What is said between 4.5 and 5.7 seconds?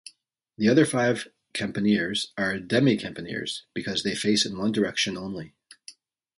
one direction only.